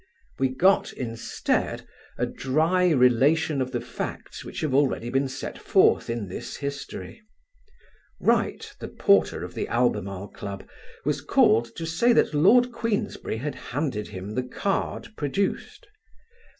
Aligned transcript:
We 0.39 0.47
got, 0.49 0.91
instead, 0.93 1.87
a 2.17 2.25
dry 2.25 2.89
relation 2.89 3.61
of 3.61 3.69
the 3.71 3.79
facts 3.79 4.43
which 4.43 4.61
have 4.61 4.73
already 4.73 5.11
been 5.11 5.27
set 5.29 5.59
forth 5.59 6.09
in 6.09 6.27
this 6.27 6.55
history. 6.55 7.21
Wright, 8.19 8.73
the 8.79 8.87
porter 8.87 9.43
of 9.43 9.53
the 9.53 9.67
Albemarle 9.67 10.29
Club, 10.29 10.67
was 11.05 11.21
called 11.21 11.75
to 11.75 11.85
say 11.85 12.13
that 12.13 12.33
Lord 12.33 12.71
Queensberry 12.71 13.37
had 13.37 13.53
handed 13.53 14.07
him 14.07 14.31
the 14.33 14.41
card 14.41 15.09
produced. 15.17 15.85